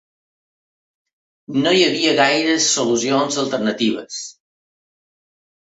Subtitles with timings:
[1.57, 4.21] No hi havia gaires solucions alternatives.